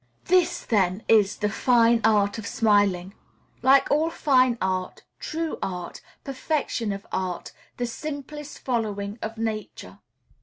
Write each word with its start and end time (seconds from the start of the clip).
This, 0.25 0.65
then, 0.65 1.03
is 1.07 1.35
"the 1.37 1.47
fine 1.47 2.01
art 2.03 2.39
of 2.39 2.47
smiling;" 2.47 3.13
like 3.61 3.91
all 3.91 4.09
fine 4.09 4.57
art, 4.59 5.03
true 5.19 5.59
art, 5.61 6.01
perfection 6.23 6.91
of 6.91 7.05
art, 7.11 7.51
the 7.77 7.85
simplest 7.85 8.57
following 8.57 9.19
of 9.21 9.37
Nature. 9.37 9.99